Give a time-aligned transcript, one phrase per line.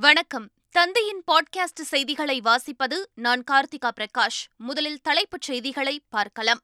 [0.00, 0.50] வணக்கம்.
[0.70, 4.46] தந்தையின் பாட்காஸ்ட் செய்திகளை வாசிப்பது நான் கார்த்திகா பிரகாஷ்.
[4.56, 6.60] முதலில் தலைப்புச் செய்திகளை பார்க்கலாம்.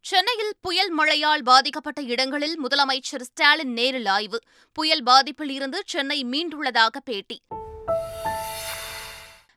[0.00, 4.40] சென்னையில் புயல் மழையால் பாதிக்கப்பட்ட இடங்களில் முதலமைச்சர் ஸ்டாலின் நேரில் ஆய்வு.
[4.72, 7.42] புயல் பாதிப்பில் இருந்து சென்னை மீண்டுள்ளதாக பேட்டி.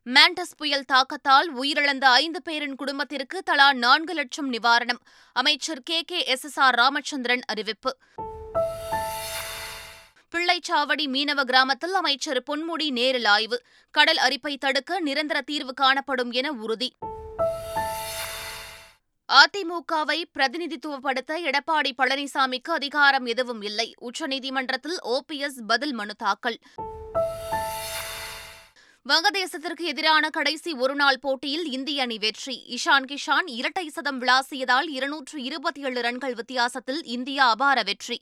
[0.05, 4.99] மாண்டஸ் புயல் தாக்கத்தால் உயிரிழந்த ஐந்து பேரின் குடும்பத்திற்கு தலா நான்கு லட்சம் நிவாரணம்.
[5.33, 7.97] அமைச்சர் K K S S R Ramachandran அறிவிப்பு.
[10.35, 13.61] பிள்ளைச்சாவடி மீனவ கிராமத்தில் அமைச்சர் பொன்முடி நேரில் ஆய்வு.
[13.91, 16.95] கடல் அரிப்பை தடுக்க நிரந்தர தீர்வு காணப்படும் என உறுதி.
[19.27, 23.93] அதிமுகவை பிரதிநிதித்துவப்படுத்த எடப்பாடி பழனிசாமிக்கு அதிகாரம் எதுவும் இல்லை.
[24.01, 26.59] உச்சநீதிமன்றத்தில் ஓபிஎஸ் பதில் மனு தாக்கல்.
[29.09, 32.77] வங்கதேசத்திற்கு எதிரான கடைசி ஒருநாள் போட்டியில் இந்திய அணி வெற்றி.
[32.77, 38.21] இஷான் கிஷான் இரட்டை சதம் விளாசியதால் இருநூற்று இருபத்தி ஏழு ரன்கள் வித்தியாசத்தில் இந்தியா அபார வெற்றி.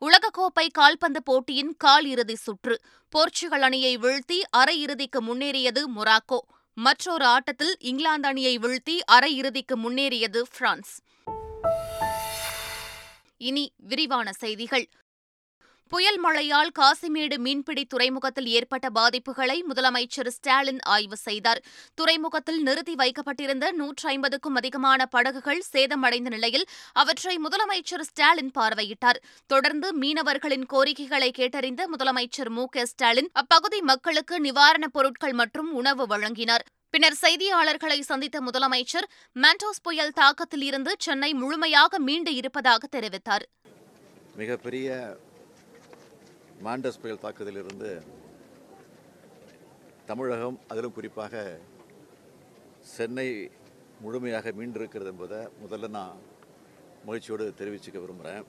[0.00, 2.80] உலகக்கோப்பை கால்பந்து போட்டியின் கால் இறுதி சுற்று.
[3.08, 6.38] போர்ச்சுகல் அணியை வீழ்த்தி அரையிறுதிக்கு முன்னேறியது மொராக்கோ.
[6.74, 11.00] மற்றொரு ஆட்டத்தில் இங்கிலாந்து அணியை வீழ்த்தி அரையிறுதிக்கு முன்னேறியது பிரான்ஸ்.
[13.36, 14.88] இனி விரிவான செய்திகள்.
[15.88, 21.62] புயல் மழையால் காசிமேடு மீன்பிடி துறைமுகத்தில் ஏற்பட்ட பாதிப்புகளை முதலமைச்சர் ஸ்டாலின் ஆய்வு செய்தார்.
[21.94, 29.20] துறைமுகத்தில் நிறுத்தி வைக்கப்பட்டிருந்த நூற்றி ஐம்பதுக்கும் அதிகமான படகுகள் சேதமடைந்த நிலையில் அவற்றை முதலமைச்சர் ஸ்டாலின் பார்வையிட்டார்.
[29.46, 32.68] தொடர்ந்து மீனவர்களின் கோரிக்கைகளை கேட்டறிந்த முதலமைச்சர் மு.
[32.68, 32.86] க.
[32.86, 36.64] ஸ்டாலின் அப்பகுதி மக்களுக்கு நிவாரணப் பொருட்கள் மற்றும் உணவு வழங்கினார்.
[36.90, 43.46] பின்னர் செய்தியாளர்களை சந்தித்த முதலமைச்சர் மாண்டோஸ் புயல் தாக்கத்தில் இருந்து சென்னை முழுமையாக மீண்டு இருப்பதாக தெரிவித்தார்.
[44.36, 45.16] மிகப்பெரிய
[46.64, 47.90] மாண்டஸ் புயல் தாக்குதலிலிருந்து
[50.06, 51.34] தமிழகம் அதிலும் குறிப்பாக
[52.94, 53.26] சென்னை
[54.00, 56.22] முழுமையாக மீண்டிருக்கிறது என்பதை முதல்ல நான்
[57.04, 58.46] மகிழ்ச்சியோடு தெரிவிச்சுக்க விரும்புகிறேன்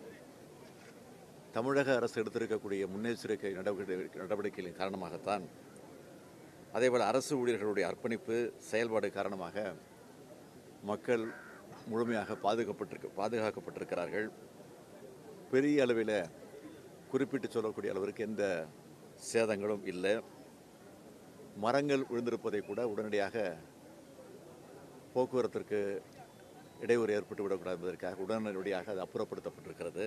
[1.51, 5.45] தமிழக அரசு எடுத்திருக்கக்கூடிய முன்னெச்சரிக்கை நடவடிக்கை நடவடிக்கைகளின் காரணமாகத்தான்
[6.73, 8.37] அதேபோல் அரசு ஊழியர்களுடைய அர்ப்பணிப்பு
[8.69, 9.73] செயல்பாடு காரணமாக
[10.83, 11.23] மக்கள்
[11.87, 14.27] முழுமையாக பாதுகாப்பட்டிருக்க பாதுகாக்கப்பட்டிருக்கிறார்கள்.
[15.51, 16.17] பெரிய அளவில்
[17.11, 18.43] குறிப்பிட்டு சொல்லக்கூடிய அளவிற்கு எந்த
[19.31, 20.13] சேதங்களும் இல்லை.
[21.65, 23.35] மரங்கள் விழுந்திருப்பதை கூட உடனடியாக
[25.13, 25.79] போக்குவரத்திற்கு
[26.85, 30.05] இடையூறு ஏற்பட்டு விடக்கூடாது என்பதற்காக உடனடியாக அது அப்புறப்படுத்தப்பட்டிருக்கிறது.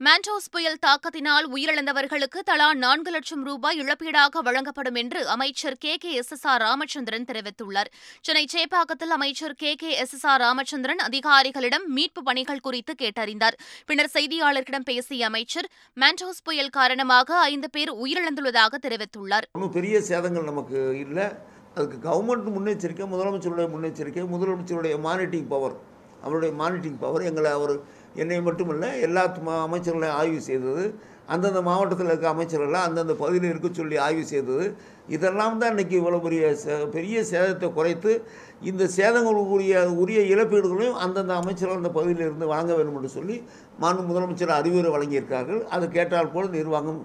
[0.00, 5.96] மாண்டோஸ் புயல் தாக்கத்தினால் உயிரிழந்தவர்களுக்கு தலா நான்கு லட்சம் ரூபாய் இழப்பீடாக வழங்கப்படும் என்று அமைச்சர் K.
[5.96, 6.12] K.
[6.12, 6.32] S.
[6.32, 6.46] S.
[6.46, 6.60] R.
[6.60, 7.90] Ramachandran தெரிவித்துள்ளார்.
[8.20, 9.74] சென்னை சேப்பாக்கத்தில் அமைச்சர் K.
[9.74, 9.90] K.
[9.90, 10.14] S.
[10.14, 10.26] S.
[10.26, 10.40] R.
[10.40, 13.58] Ramachandran அதிகாரிகளிடம் மீட்பு பணிகள் குறித்து கேட்டறிந்தார்.
[13.86, 19.48] பின்னர் செய்தியாளர்களிடம் பேசிய அமைச்சர் மாண்டோஸ் புயல் காரணமாக ஐந்து பேர் உயிரிழந்துள்ளதாக தெரிவித்துள்ளார்.
[19.72, 21.28] பெரிய சேதங்கள் நமக்கு இல்லை.
[21.74, 25.76] அதுக்கு கவர்மெண்ட் முன்னெச்சரிக்கை முதலமைச்சருடைய முன்னெச்சரிக்கை முதலமைச்சருடைய மானிட்டிங் பவர்
[26.22, 27.74] அவருடைய மானிட்டிங் பவர் எங்களை அவர்
[28.14, 29.22] என்னை மட்டுமல்ல எல்லா
[29.64, 30.94] அமைச்சர்களையும் ஆய்வு செய்தது
[31.26, 34.76] அந்தந்த மாவட்டத்தில் இருக்க அமைச்சர்கள்லாம் அந்தந்த பகுதியில் இருக்க சொல்லி ஆய்வு செய்தது.
[35.08, 38.24] இதெல்லாம் தான் இன்றைக்கி இவ்வளோ பெரிய சே- பெரிய சேதத்தை குறைத்து
[38.62, 43.44] இந்த சேதங்களுக்குரிய உரிய இழப்பீடுகளையும் அந்தந்த அமைச்சர்கள் அந்த பகுதியில் இருந்து வழங்க வேண்டும் என்று சொல்லி
[43.78, 47.00] மாநில முதலமைச்சர் அறிவுரை வழங்கியிருக்கார்கள் அதை கேட்டால் போல் நிர்வாகம்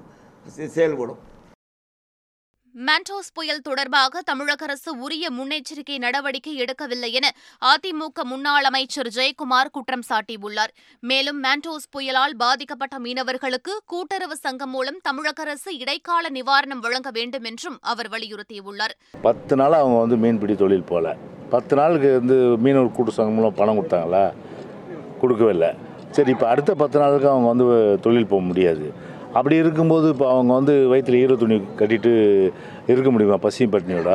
[0.58, 1.22] செ- செயல்படும்.
[2.84, 7.28] மாண்டோஸ் புயல் தொடர்பாக தமிழக அரசு உரிய முன்னெச்சரிக்கை நடவடிக்கை எடுக்கவில்லை என
[7.70, 10.74] அதிமுக முன்னாள் அமைச்சர் ஜெயக்குமார் குற்றம் சாட்டியுள்ளார்.
[11.00, 17.78] மேலும் மாண்டோஸ் புயலால் பாதிக்கப்பட்ட மீனவர்களுக்கு கூட்டுறவு சங்கம் மூலம் தமிழக அரசு இடைக்கால நிவாரணம் வழங்க வேண்டும் என்றும்
[17.94, 18.96] அவர் வலியுறுத்தியுள்ளார்.
[19.22, 21.16] பத்து நாள் அவங்க வந்து மீன்பிடி தொழில் போல.
[21.50, 22.38] பத்து நாளுக்கு வந்து
[22.68, 24.26] மீனவர் கூட்டு சங்கம் மூலம் பணம் கொடுத்தாங்களா?
[25.22, 25.74] கொடுக்கவே இல்லை.
[26.12, 29.05] சரி இப்போ அடுத்த பத்து நாளுக்கு அவங்க வந்து தொழில் போக முடியாது.
[29.38, 32.12] அப்படி இருக்கும்போது இப்போ அவங்க வந்து வயிற்றில் ஈர துணி கட்டிட்டு
[32.92, 34.12] இருக்க முடியுமா பசியும் பட்டினியோட?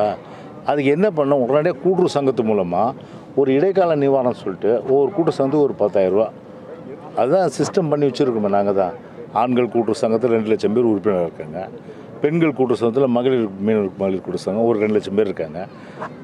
[0.70, 3.08] அதுக்கு என்ன பண்ணோம் உடனடியாக கூட்டுறவு சங்கத்து மூலமாக
[3.40, 6.28] ஒரு இடைக்கால நிவாரணம் சொல்லிட்டு ஒவ்வொரு கூட்டு சங்கத்துக்கு ஒரு பத்தாயிரரூபா
[7.20, 8.94] அதுதான் சிஸ்டம் பண்ணி வச்சுருக்கோமே நாங்கள் தான்.
[9.40, 11.60] ஆண்கள் கூட்டுறவு சங்கத்தில் ரெண்டு லட்சம் பேர் உறுப்பினர் இருக்காங்க.
[12.22, 15.60] பெண்கள் கூட்டுறவு சங்கத்தில் மகளிர் மீனவர் மகளிர் கூட்டுறவு சங்கம் ஒரு ரெண்டு லட்சம் பேர் இருக்காங்க.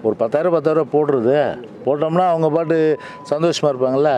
[0.07, 1.37] ஒரு பத்தாயிரம் பத்தாயிரம் போடுறது.
[1.87, 2.79] போட்டோம்னா அவங்க பாட்டு
[3.35, 4.13] சந்தோஷமாக இருப்பாங்கள்ல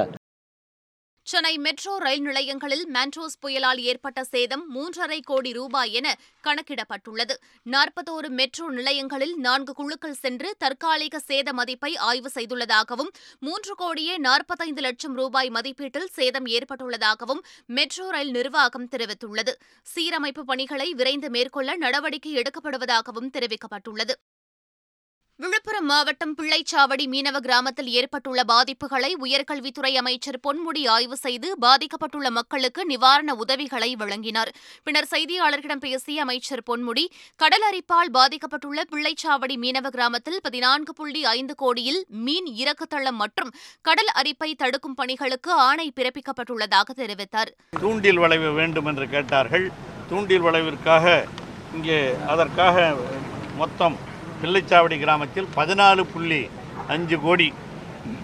[1.31, 6.15] சென்னை மெட்ரோ ரயில் நிலையங்களில் மாண்டோஸ் புயலால் ஏற்பட்ட சேதம் மூன்றரை கோடி ரூபாய் என
[6.47, 7.35] கணக்கிடப்பட்டுள்ளது.
[7.67, 13.11] நாற்பத்தோரு மெட்ரோ நிலையங்களில் நான்கு குழுக்கள் சென்று தற்காலிக சேத மதிப்பை ஆய்வு செய்துள்ளதாகவும்
[13.41, 17.45] மூன்று கோடியே நாற்பத்தைந்து லட்சம் ரூபாய் மதிப்பீட்டில் சேதம் ஏற்பட்டுள்ளதாகவும்
[17.79, 19.55] மெட்ரோ ரயில் நிர்வாகம் தெரிவித்துள்ளது.
[19.95, 24.17] சீரமைப்பு பணிகளை விரைந்து மேற்கொள்ள நடவடிக்கை எடுக்கப்படுவதாகவும் தெரிவிக்கப்பட்டுள்ளது.
[25.43, 33.35] விழுப்புரம் மாவட்டம் பிள்ளைச்சாவடி மீனவ கிராமத்தில் ஏற்பட்டுள்ள பாதிப்புகளை உயர்கல்வித்துறை அமைச்சர் பொன்முடி ஆய்வு செய்து பாதிக்கப்பட்டுள்ள மக்களுக்கு நிவாரண
[33.43, 34.51] உதவிகளை வழங்கினார்.
[34.85, 37.05] பின்னர் செய்தியாளர்களிடம் பேசிய அமைச்சர் பொன்முடி
[37.43, 44.51] கடல் அரிப்பால் பாதிக்கப்பட்டுள்ள பிள்ளைச்சாவடி மீனவ கிராமத்தில் பதினான்கு புள்ளி ஐந்து கோடியில் மீன் இறக்குதளம் மற்றும் கடல் அரிப்பை
[44.65, 47.53] தடுக்கும் பணிகளுக்கு ஆணை பிறப்பிக்கப்பட்டுள்ளதாக தெரிவித்தார்.
[47.81, 49.69] தூண்டில் வளைவு வேண்டும் என்று கேட்டார்கள்.
[50.11, 51.25] தூண்டில் வளைவிற்காக
[51.79, 52.03] இங்கே
[52.35, 52.95] அதற்காக
[53.57, 53.99] மொத்தம்
[54.43, 56.43] பிள்ளைச்சாவடி கிராமத்தில் பதினாலு புள்ளி
[56.95, 57.49] அஞ்சு கோடி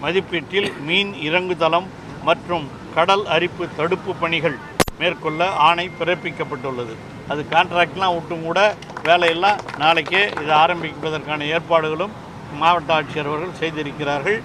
[0.03, 1.87] மதிப்பீட்டில் மீன் இறங்குதளம்
[2.27, 2.65] மற்றும்
[2.95, 4.57] கடல் அரிப்பு தடுப்பு பணிகள்
[4.99, 6.93] மேற்கொள்ள ஆணை பிறப்பிக்கப்பட்டுள்ளது.
[7.31, 8.59] அது கான்ட்ராக்ட்லாம் விட்டும் கூட
[9.07, 12.13] வேலையெல்லாம் நாளைக்கே இது ஆரம்பிப்பதற்கான ஏற்பாடுகளும்
[12.61, 14.39] மாவட்ட ஆட்சியர் அவர்கள் செய்திருக்கிறார்கள்.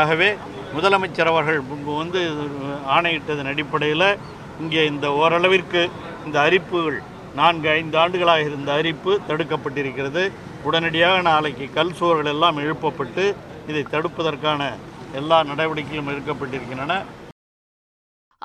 [0.00, 0.28] ஆகவே
[0.76, 2.20] முதலமைச்சர் அவர்கள் முன்பு வந்து
[2.94, 4.08] ஆணையிட்டதன் அடிப்படையில்
[4.62, 5.82] இங்கே இந்த ஓரளவிற்கு
[6.26, 6.98] இந்த அரிப்புகள்
[7.38, 10.24] நான்கு ஐந்து ஆண்டுகளாக இருந்த அரிப்பு தடுக்கப்பட்டிருக்கிறது.
[10.66, 13.24] உடனடியாக நாளைக்கு கல் சுவர்கள் எல்லாம் எழுப்பப்பட்டு
[13.68, 14.62] இதை தடுப்பதற்கான
[15.20, 16.94] எல்லா நடவடிக்கைகளும் எடுக்கப்பட்டிருக்கின்றன.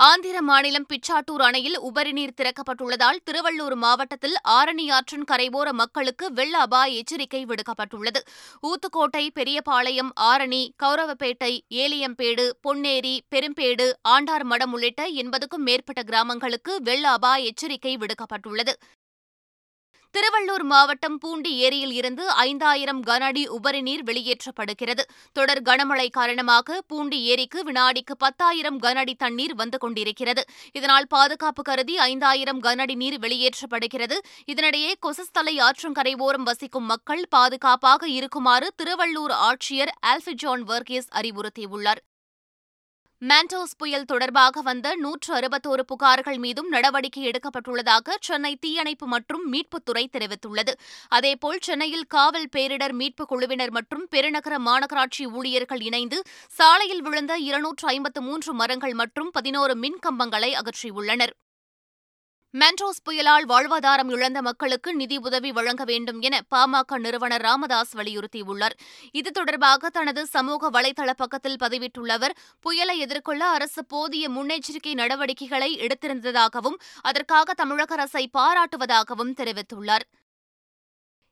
[0.07, 7.42] ஆந்திர மாநிலம் பிச்சாட்டூர் அணையில் உபரிநீர் திறக்கப்பட்டுள்ளதால் திருவள்ளூர் மாவட்டத்தில் ஆரணி ஆற்றின் கரைவோர மக்களுக்கு வெள்ள அபாய எச்சரிக்கை
[7.45, 8.22] விடுக்கப்பட்டுள்ளது.
[8.68, 11.51] ஊத்துக்கோட்டை பெரியபாளையம் ஆரணி கௌரவப்பேட்டை
[11.83, 18.75] ஏலியம்பேடு பொன்னேரி பெரும்பேடு ஆண்டார்மடம் உள்ளிட்ட எண்பதுக்கும் மேற்பட்ட கிராமங்களுக்கு வெள்ள அபாய எச்சரிக்கை விடுக்கப்பட்டுள்ளது.
[20.16, 25.04] திருவள்ளூர் மாவட்டம் பூண்டி ஏரியில் இருந்து ஐந்தாயிரம் கன அடி உபரி நீர் வெளியேற்றப்படுகிறது.
[25.34, 30.44] தொடர் கனமழை காரணமாக பூண்டி ஏரிக்கு வினாடிக்கு பத்தாயிரம் கன அடி தண்ணீர் வந்து கொண்டிருக்கிறது.
[30.72, 34.18] இதனால் பாதுகாப்பு கருதி ஐந்தாயிரம் கன அடி நீர் வெளியேற்றப்படுகிறது.
[34.46, 42.04] இதனிடையே கொசஸ்தலை ஆற்றங்கரை ஓரம் வசிக்கும் மக்கள் பாதுகாப்பாக இருக்குமாறு திருவள்ளூர் ஆட்சியர் ஆல்ஃபிஜான் வர்கீஸ் அறிவுறுத்தியுள்ளார்.
[43.21, 50.74] மேண்டோஸ் புயல் தொடர்பாக வந்த நூற்று அறுபத்தோரு புகார்கள் மீதும் நடவடிக்கை எடுக்கப்பட்டுள்ளதாக சென்னை தீயணைப்பு மற்றும் மீட்புத்துறை தெரிவித்துள்ளது.
[51.10, 58.21] அதேபோல் சென்னையில் காவல் பேரிடர் மீட்புக் குழுவினர் மற்றும் பெருநகர மாநகராட்சி ஊழியர்கள் இணைந்து சாலையில் விழுந்த இருநூற்று ஐம்பத்து
[58.21, 61.36] மூன்று மரங்கள் மற்றும் பதினோரு மின் கம்பங்களை அகற்றியுள்ளனர்.
[62.54, 68.75] மென்டோஸ் புயலால் வாழ்வாதாரம் இழந்த மக்களுக்கு நிதி உதவி வழங்க வேண்டும் என பாமக நிறுவனர் ராமதாஸ் வலியுறுத்தியுள்ளார்.
[69.12, 76.80] இது தொடர்பாக தனது சமூக வலைதள பக்கத்தில் பதிவிட்டுள்ள அவர் புயலை எதிர்கொள்ள அரசு போதிய முன்னெச்சரிக்கை நடவடிக்கைகளை எடுத்திருந்ததாகவும்
[77.01, 80.07] அதற்காக தமிழக அரசை பாராட்டுவதாகவும் தெரிவித்துள்ளார்.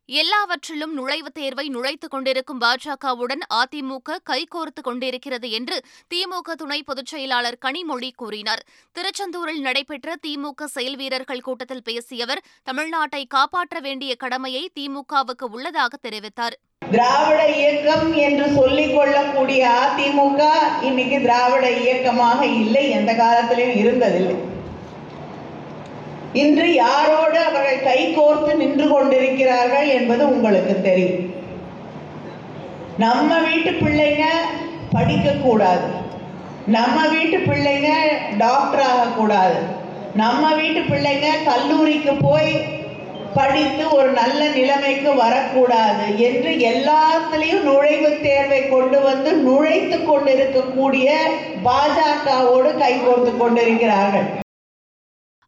[0.10, 5.82] எல்லாவற்றிலும் நுழைவுத் தேர்வை நுழைத்துக் கொண்டிருக்கும் பாஜகவுடன் அதிமுக கைகோர்த்து கொண்டிருக்கிறது என்று
[6.14, 8.66] திமுக துணை பொதுச் செயலாளர் கனிமொழி கூறினார்.
[8.92, 16.56] திருச்செந்தூரில் நடைபெற்ற திமுக செயல் வீரர்கள் கூட்டத்தில் பேசிய அவர் தமிழ்நாட்டை காப்பாற்ற வேண்டிய கடமையை திமுகவுக்கு உள்ளதாக தெரிவித்தார்.
[16.92, 20.50] திராவிட இயக்கம் என்று சொல்லிக் கொள்ளக்கூடிய அதிமுக
[20.82, 24.36] இன்னைக்கு திராவிட இயக்கமாக இல்லை எந்த காலத்திலும் இருந்ததில்லை.
[26.34, 27.87] இன்று யாரோடு அவர்கள்
[28.88, 31.26] கொண்டிருக்கிறார்கள் என்பது உங்களுக்கு தெரியும்.
[32.98, 34.26] நம்ம வீட்டு பிள்ளைங்க
[34.96, 35.88] படிக்க கூடாது.
[36.76, 37.90] நம்ம வீட்டு பிள்ளைங்க
[38.38, 39.60] டாக்டர் ஆகக்கூடாது
[40.22, 42.52] நம்ம வீட்டு பிள்ளைங்க கல்லூரிக்கு போய்
[43.34, 51.16] படித்து ஒரு நல்ல நிலைமைக்கு வரக்கூடாது என்று எல்லாத்துலேயும் நுழைவுத் தேர்வை கொண்டு வந்து நுழைத்து கொண்டிருக்கக்கூடிய
[51.68, 54.28] பாஜகவோடு கைகோர்த்து கொண்டிருக்கிறார்கள்.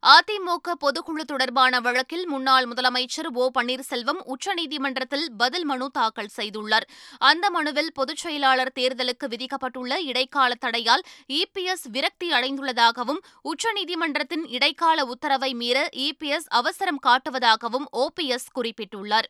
[0.03, 6.85] அதிமுக பொதுக்குழு தொடர்பான வழக்கில் முன்னாள் முதலமைச்சர் ஓ பன்னீர்செல்வம் உச்சநீதிமன்றத்தில் பதில் மனு தாக்கல் செய்துள்ளார்.
[7.17, 15.89] அந்த மனுவில் பொதுச் செயலாளர் தேர்தலுக்கு விதிக்கப்பட்டுள்ள இடைக்கால தடையால் இபிஎஸ் விரக்தி அடைந்துள்ளதாகவும் உச்சநீதிமன்றத்தின் இடைக்கால உத்தரவை மீற
[15.97, 19.29] இபிஎஸ் அவசரம் காட்டுவதாகவும் ஓபிஎஸ் குறிப்பிட்டுள்ளார்.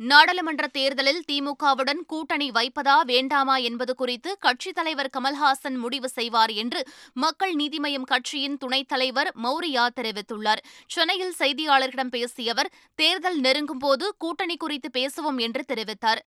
[0.00, 7.54] நாடாளுமன்ற தேர்தலில் திமுகவுடன் கூட்டணி வைப்பதா வேண்டாமா என்பது குறித்து கட்சித் தலைவர் கமல்ஹாசன் முடிவு செய்வார் என்று மக்கள்
[7.54, 10.62] நீதி மய்யம் கட்சியின் துணைத் தலைவர் மௌரியா தெரிவித்துள்ளார்.
[10.86, 16.22] சென்னையில் செய்தியாளர்களிடம் பேசிய அவர் தேர்தல் நெருங்கும்போது கூட்டணி குறித்து பேசுவோம் என்று தெரிவித்தார்.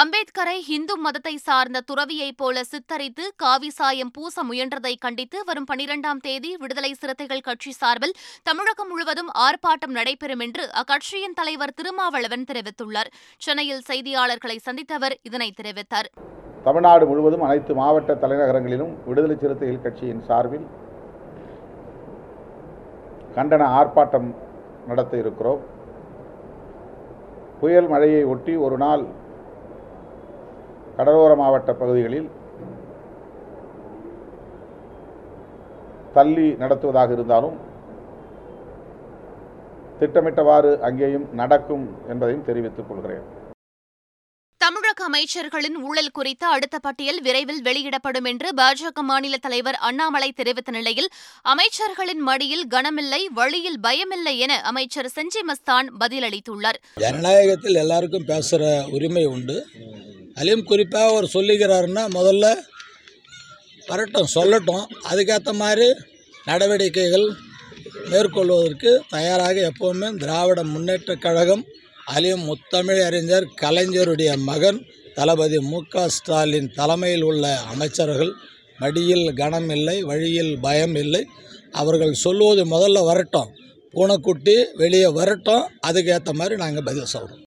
[0.00, 6.50] அம்பேத்கரை இந்து மதத்தை சார்ந்த துறவியைப் போல சித்தரித்து காவி சாயம் பூச முயன்றதை கண்டித்து வரும் பனிரெண்டாம் தேதி
[6.62, 8.14] விடுதலை சிறுத்தைகள் கட்சி சார்பில்
[8.48, 13.10] தமிழகம் முழுவதும் ஆர்ப்பாட்டம் நடைபெறும் என்று அக்கட்சியின் தலைவர் திருமாவளவன் தெரிவித்துள்ளார்.
[13.46, 16.08] சென்னையில் செய்தியாளர்களை சந்தித்தவர் இதனை தெரிவித்தார்.
[16.68, 20.66] தமிழ்நாடு முழுவதும் அனைத்து மாவட்ட தலைநகரங்களிலும் விடுதலை சிறுத்தைகள் கட்சியின் சார்பில்
[23.36, 24.30] கண்டன ஆர்ப்பாட்டம்
[24.90, 25.60] நடத்த இருக்கிறோம்.
[27.60, 29.04] புயல் மழையை ஒட்டி ஒரு நாள்
[30.96, 32.30] கடலோர மாவட்ட பகுதிகளில்
[36.14, 37.56] தள்ளி நடத்துவதாக இருந்தாலும்
[40.00, 43.24] திட்டமிட்டவாறு அங்கேயும் நடக்கும் என்பதையும் தெரிவித்துக் கொள்கிறேன்.
[44.56, 51.08] தமிழக அமைச்சர்களின் ஊழல் குறித்த அடுத்த பட்டியல் விரைவில் வெளியிடப்படும் என்று பாஜக மாநில தலைவர் அண்ணாமலை தெரிவித்த நிலையில்
[51.44, 56.80] அமைச்சர்களின் மடியில் கனமில்லை வழியில் பயமில்லை என அமைச்சர் செஞ்சி மஸ்தான் பதிலளித்துள்ளார்.
[56.94, 59.58] ஜனநாயகத்தில் எல்லாருக்கும் பேசுகிற உரிமை உண்டு.
[60.34, 62.56] அலீம் குறிப்பாக அவர் சொல்லுகிறாருன்னா முதல்ல
[63.86, 64.84] வரட்டும் சொல்லட்டும்.
[65.10, 65.94] அதுக்கேற்ற மாதிரி
[66.44, 67.32] நடவடிக்கைகள்
[68.04, 71.64] மேற்கொள்வதற்கு தயாராக எப்போவுமே திராவிட முன்னேற்றக் கழகம்
[72.04, 78.32] அதிலும் முத்தமிழ் அறிஞர் கலைஞருடைய மகன் தளபதி மு ஸ்டாலின் தலைமையில் உள்ள அமைச்சர்கள்.
[78.78, 81.26] மடியில் கனம் இல்லை வழியில் பயம் இல்லை.
[81.72, 83.48] அவர்கள் சொல்லுவது முதல்ல வரட்டும்.
[83.90, 85.68] பூனைக்குட்டி வெளியே வரட்டும்.
[85.86, 87.42] அதுக்கேற்ற மாதிரி நாங்கள் பதில் சொல்கிறோம்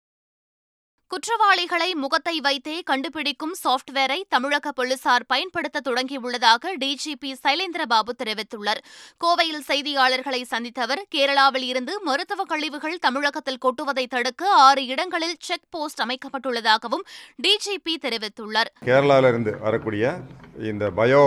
[1.12, 8.82] குற்றவாளிகளை முகத்தை வைத்தே கண்டுபிடிக்கும் சாப்ட்வேரை தமிழக போலீசார் பயன்படுத்த தொடங்கியுள்ளதாக டிஜிபி சைலேந்திரபாபு தெரிவித்துள்ளார்.
[9.22, 16.02] கோவையில் செய்தியாளர்களை சந்தித்த அவர் கேரளாவில் இருந்து மருத்துவ கழிவுகள் தமிழகத்தில் கொட்டுவதை தடுக்க ஆறு இடங்களில் செக் போஸ்ட்
[16.02, 17.06] அமைக்கப்பட்டுள்ளதாகவும்
[17.40, 18.72] டிஜிபி தெரிவித்துள்ளார்.
[18.86, 20.06] கேரளாவிலிருந்து வரக்கூடிய
[20.64, 21.24] இந்த பயோ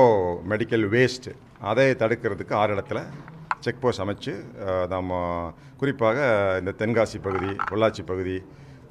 [0.50, 1.30] மெடிக்கல் வேஸ்ட்
[1.64, 3.00] அதை தடுக்கிறதுக்கு ஆறு இடத்துல
[3.60, 4.32] செக் போஸ்ட் அமைச்சு
[4.64, 5.12] அஹ், நம்ம
[5.76, 6.18] குறிப்பாக
[6.58, 8.36] இந்த தென்காசி பகுதி பொள்ளாச்சி பகுதி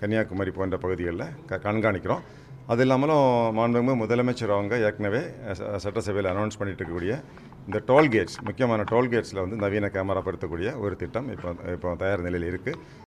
[0.01, 2.23] கன்னியாகுமரி போன்ற பகுதிகளில் க கண்காணிக்கிறோம்.
[2.73, 3.25] அது இல்லாமலும்
[3.57, 5.21] மாண்புமிகு முதலமைச்சர் அவங்க ஏற்கனவே
[5.85, 7.15] சட்டசபையில் அனௌன்ஸ் பண்ணிட்டு இருக்கக்கூடிய
[7.67, 13.05] இந்த டோல்கேட்ஸ் முக்கியமான டோல்கேட்ஸில் வந்து நவீன கேமரா படுத்தக்கூடிய ஒரு திட்டம் இப்போ இப்போ தயார் நிலையில் இருக்குது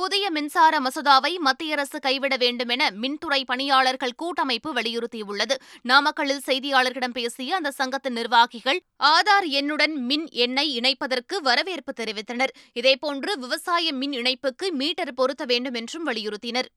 [0.00, 5.54] புதிய மின்சார மசோதாவை மத்திய அரசு கைவிட வேண்டும் என மின்துறை பணியாளர்கள் கூட்டமைப்பு வலியுறுத்தியுள்ளது.
[5.88, 12.54] நாமக்கல்லில் செய்தியாளர்களிடம் பேசிய அந்த சங்கத்தின் நிர்வாகிகள் ஆதார் எண்ணுடன் மின் எண்ணை இணைப்பதற்கு வரவேற்பு தெரிவித்தனர்.
[12.72, 16.68] இதேபோன்று விவசாய மின் இணைப்புக்கு மீட்டர் பொருத்த வேண்டும் என்றும் வலியுறுத்தினர்.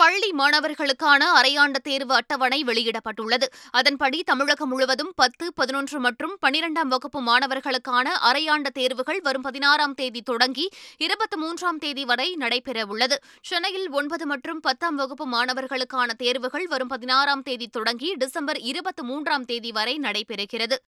[0.00, 3.46] பள்ளி மாணவர்களுக்கான அரையாண்டு தேர்வு அட்டவணை வெளியிடப்பட்டுள்ளது.
[3.70, 10.66] அதன்படி தமிழகம் முழுவதும் பத்து பதினொன்று மற்றும் பனிரெண்டாம் வகுப்பு மாணவர்களுக்கான அரையாண்டு தேர்வுகள் வரும் பதினாறாம் தேதி தொடங்கி
[10.98, 13.18] இருபத்தி மூன்றாம் தேதி வரை நடைபெறவுள்ளது.
[13.42, 19.72] சென்னையில் ஒன்பது மற்றும் பத்தாம் வகுப்பு மாணவர்களுக்கான தேர்வுகள் வரும் பதினாறாம் தேதி தொடங்கி டிசம்பர் இருபத்தி மூன்றாம் தேதி
[19.72, 20.78] வரை நடைபெறுகிறது.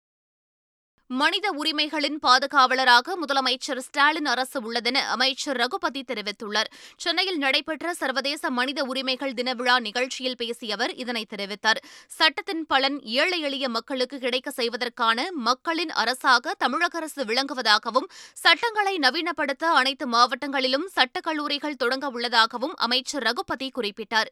[1.19, 6.69] மனித உரிமைகளின் பாதுகாவலராக முதலமைச்சர் ஸ்டாலின் அரசு உள்ளதென அமைச்சர் ரகுபதி தெரிவித்துள்ளார்.
[6.97, 11.81] சென்னையில் நடைபெற்ற சர்வதேச மனித உரிமைகள் தின விழா நிகழ்ச்சியில் பேசிய அவர் இதனை தெரிவித்தார்.
[12.07, 20.07] சட்டத்தின் பலன் ஏழை எளிய மக்களுக்கு கிடைக்க செய்வதற்கான மக்களின் அரசாக தமிழக அரசு விளங்குவதாகவும் சட்டங்களை நவீனப்படுத்த அனைத்து
[20.07, 24.31] மாவட்டங்களிலும் சட்டக் கல்லூரிகள் தொடங்க உள்ளதாகவும் அமைச்சர் ரகுபதி குறிப்பிட்டார்.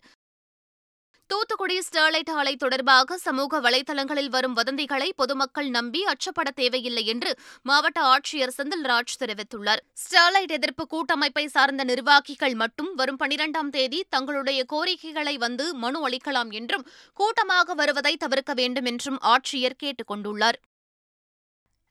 [1.30, 7.32] தூத்துக்குடி ஸ்டெர்லைட் ஆலை தொடர்பாக சமூக வலைதளங்களில் வரும் வதந்திகளை பொதுமக்கள் நம்பி அச்சப்பட தேவையில்லை என்று
[7.64, 9.82] மாவட்ட ஆட்சியர் செந்தில்ராஜ் தெரிவித்துள்ளார்.
[10.04, 16.88] ஸ்டெர்லைட் எதிர்ப்பு கூட்டமைப்பை சார்ந்த நிர்வாகிகள் மட்டும் வரும் பனிரெண்டாம் தேதி தங்களுடைய கோரிக்கைகளை வந்து மனு அளிக்கலாம் என்றும்
[17.14, 20.60] கூட்டமாக வருவதை தவிர்க்க வேண்டும் என்றும் ஆட்சியர் கேட்டுக் கொண்டுள்ளார்.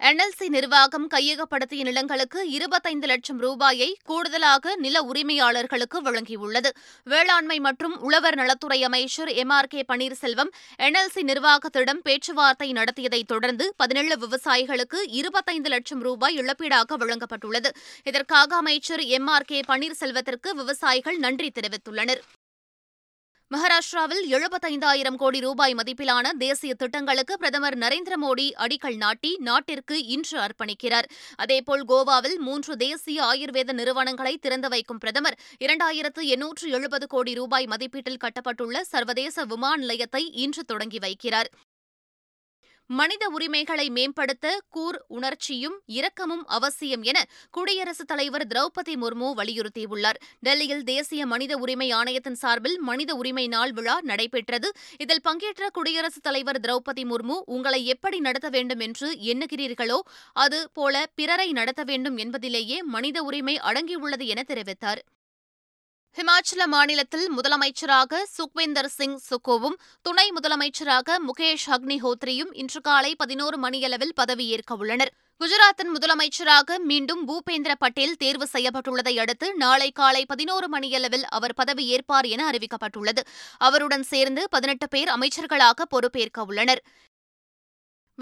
[0.01, 6.71] என்எல்சி நிர்வாகம் கையகப்படுத்திய நிலங்களுக்கு இருபத்தைந்து லட்சம் ரூபாயை கூடுதலாக நில உரிமையாளர்களுக்கு வழங்கியுள்ளது.
[7.05, 9.49] வேளாண்மை மற்றும் உழவர் நலத்துறை அமைச்சர் M.
[9.49, 9.67] R.
[9.67, 9.85] K.
[9.89, 17.71] Panneerselvam NLC நிர்வாகத்திடம் பேச்சுவார்த்தை நடத்தியதைத் தொடர்ந்து பதினேழு விவசாயிகளுக்கு இருபத்தைந்து லட்சம் ரூபாய் இழப்பீடாக வழங்கப்பட்டுள்ளது.
[18.05, 19.27] இதற்காக அமைச்சர் எம்.
[19.27, 19.43] ஆர்.
[19.43, 19.61] கே.
[19.69, 22.21] பன்னீர்செல்வத்திற்கு விவசாயிகள் நன்றி தெரிவித்துள்ளனர்.
[23.55, 31.07] மகாராஷ்டிராவில் எழுபத்தைந்தாயிரம் கோடி ரூபாய் மதிப்பிலான தேசிய திட்டங்களுக்கு பிரதமர் நரேந்திர மோடி அடிக்கல் நாட்டி நாட்டிற்கு இன்று அர்ப்பணிக்கிறார்.
[31.37, 38.23] அதேபோல் கோவாவில் மூன்று தேசிய ஆயுர்வேத நிறுவனங்களை திறந்து வைக்கும் பிரதமர் இரண்டாயிரத்து எண்ணூற்று எழுபது கோடி ரூபாய் மதிப்பீட்டில்
[38.25, 41.51] கட்டப்பட்டுள்ள சர்வதேச விமான நிலையத்தை இன்று தொடங்கி வைக்கிறார்.
[42.91, 50.19] மனித உரிமைகளை மேம்படுத்த கூர் உணர்ச்சியும் இரக்கமும் அவசியம் என குடியரசுத் தலைவர் திரௌபதி முர்மு வலியுறுத்தியுள்ளார்.
[50.41, 54.71] டெல்லியில் தேசிய மனித உரிமை ஆணையத்தின் சார்பில் மனித உரிமை நாள் விழா நடைபெற்றது.
[54.99, 60.01] இதில் பங்கேற்ற குடியரசுத் தலைவர் திரௌபதி முர்மு உங்களை எப்படி நடத்த வேண்டும் என்று எண்ணுகிறீர்களோ
[60.33, 65.03] அது போல பிறரை நடத்த வேண்டும் என்பதிலேயே மனித உரிமை அடங்கியுள்ளது என தெரிவித்தார்.
[66.17, 74.75] ஹிமாச்சல மாநிலத்தில் முதலமைச்சராக சுக்விந்தர் சிங் சுக்கோவும் துணை முதலமைச்சராக முகேஷ் அக்னிஹோத்ரியும் இன்று காலை பதினோரு மணியளவில் பதவியேற்க
[74.75, 75.13] உள்ளனர்.
[75.41, 82.51] குஜராத்தின் முதலமைச்சராக மீண்டும் பூபேந்திர பட்டேல் தேர்வு செய்யப்பட்டுள்ளதை அடுத்து நாளை காலை பதினோரு மணியளவில் அவர் பதவியேற்பார் என
[82.51, 83.25] அறிவிக்கப்பட்டுள்ளது.
[83.59, 86.83] அவருடன் சேர்ந்து பதினெட்டு பேர் அமைச்சர்களாக பொறுப்பேற்க உள்ளனர்.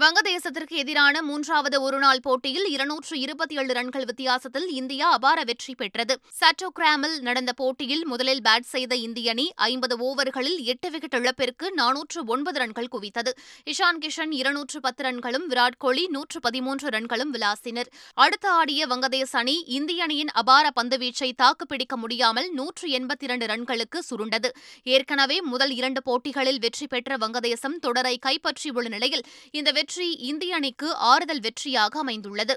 [0.01, 6.13] வங்கதேசத்திற்கு எதிரான மூன்றாவது ஒருநாள் போட்டியில் இருநூற்று இருபத்தி ஏழு ரன்கள் வித்தியாசத்தில் இந்தியா அபார வெற்றி பெற்றது.
[6.39, 12.59] சட்டோகிராமில் நடந்த போட்டியில் முதலில் பேட் செய்த இந்திய அணி ஐம்பது ஓவர்களில் எட்டு விக்கெட் இழப்பிற்கு நானூற்று ஒன்பது
[12.59, 13.31] ரன்கள் குவித்தது.
[13.71, 17.89] இஷான் கிஷன் இருநூற்று பத்து ரன்களும் விராட் கோலி நூற்று பதிமூன்று ரன்களும் விளாசினர்.
[18.25, 24.51] அடுத்து ஆடிய வங்கதேச அணி இந்திய அணியின் அபார பந்துவீச்சை தாக்குப்பிடிக்க முடியாமல் நூற்று எண்பத்தி இரண்டு ரன்களுக்கு சுருண்டது.
[24.83, 31.39] ஏற்கனவே முதல் இரண்டு போட்டிகளில் வெற்றி பெற்ற வங்கதேசம் தொடரை கைப்பற்றியுள்ள நிலையில் இந்த வெற்றி இந்திய அணிக்கு ஆறுதல்
[31.39, 32.55] வெற்றியாக அமைந்துள்ளது.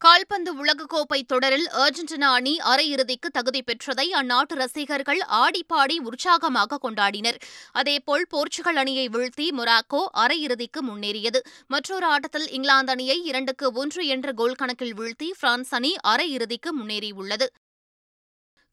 [0.00, 7.38] கால்பந்து உலகக்கோப்பை தொடரில் அர்ஜென்டினா அணி அரையிறுதிக்கு தகுதி பெற்றதை அந்நாட்டு ரசிகர்கள் ஆடிப்பாடி உற்சாகமாக கொண்டாடினர்.
[7.72, 11.42] அதேபோல் போர்ச்சுகல் அணியை வீழ்த்தி மொராக்கோ அரையிறுதிக்கு முன்னேறியது.
[11.66, 17.48] மற்றொரு ஆட்டத்தில் இங்கிலாந்து அணியை இரண்டுக்கு ஒன்று என்ற கோல் கணக்கில் வீழ்த்தி பிரான்ஸ் அணி அரையிறுதிக்கு முன்னேறியுள்ளது.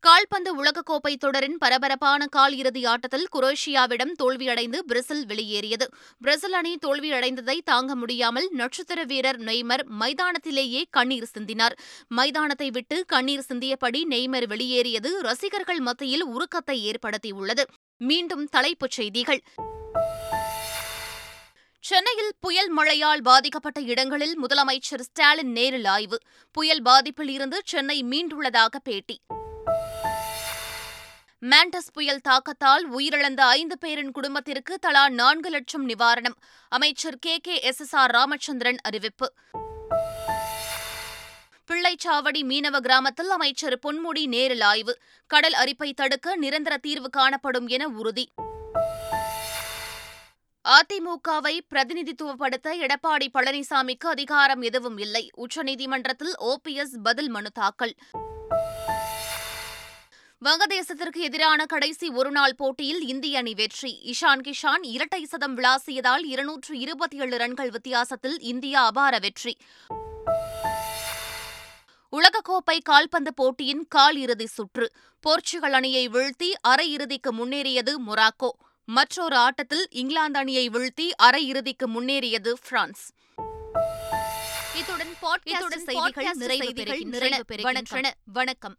[0.02, 5.86] கால்பந்து உலகக்கோப்பை தொடரின் பரபரப்பான கால் இறுதி ஆட்டத்தில் குரோஷியாவிடம் தோல்வியடைந்து பிரேசில் வெளியேறியது.
[6.22, 11.76] பிரேசில் அணி தோல்வியடைந்ததை தாங்க முடியாமல் நட்சத்திர வீரர் நெய்மர் மைதானத்திலேயே கண்ணீர் சிந்தினார்.
[12.08, 17.66] மைதானத்தை விட்டு கண்ணீர் சிந்தியபடி நெய்மர் வெளியேறியது ரசிகர்கள் மத்தியில் உருக்கத்தை ஏற்படுத்தியுள்ளது.
[17.98, 19.42] மீண்டும் தலைப்புச் செய்திகள்.
[21.80, 26.18] சென்னையில் புயல் மழையால் பாதிக்கப்பட்ட இடங்களில் முதலமைச்சர் ஸ்டாலின் நேரில் ஆய்வு.
[26.52, 29.20] புயல் பாதிப்பில் இருந்து சென்னை மீண்டுள்ளதாக பேட்டி.
[31.42, 36.36] மேண்டஸ் புயல் தாக்கத்தால் உயிரிழந்த ஐந்து பேரின் குடும்பத்திற்கு தலா நான்கு லட்சம் நிவாரணம்
[36.70, 37.38] அமைச்சர் K.
[37.38, 37.62] K.
[37.62, 37.82] S.
[37.82, 37.96] S.
[37.96, 38.12] R.
[38.12, 39.34] Ramachandran அறிவிப்பு.
[41.68, 44.98] பிள்ளைச்சாவடி மீனவ கிராமத்தில் அமைச்சர் பொன்முடி நேரில் ஆய்வு.
[45.28, 48.32] கடல் அரிப்பை தடுக்க நிரந்தர தீர்வு காணப்படும் என உறுதி.
[50.70, 55.32] அதிமுகவை பிரதிநிதித்துவப்படுத்த எடப்பாடி பழனிசாமிக்கு அதிகாரம் எதுவும் இல்லை.
[55.38, 57.96] உச்சநீதிமன்றத்தில் ஓபிஎஸ் பதில் மனு தாக்கல்.
[60.46, 63.92] வங்கதேசத்திற்கு எதிரான கடைசி ஒருநாள் போட்டியில் இந்திய அணி வெற்றி.
[64.06, 69.58] இஷான் கிஷான் இரட்டை சதம் விளாசியதால் இருநூற்று இருபத்தி ஏழு ரன்கள் வித்தியாசத்தில் இந்தியா அபார வெற்றி.
[72.12, 74.92] உலகக்கோப்பை கால்பந்து போட்டியின் கால் இறுதி சுற்று.
[75.20, 78.50] போர்ச்சுகல் அணியை வீழ்த்தி அரையிறுதிக்கு முன்னேறியது மொராக்கோ.
[78.86, 83.12] மற்றொரு ஆட்டத்தில் இங்கிலாந்து அணியை வீழ்த்தி அரையிறுதிக்கு முன்னேறியது பிரான்ஸ்.
[84.74, 85.86] இத்துடன்
[86.36, 88.12] செய்திகள் நிறைவு பெறுகின்றன.
[88.34, 88.76] வணக்கம்.